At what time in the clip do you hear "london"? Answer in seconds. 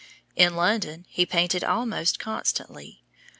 0.55-1.05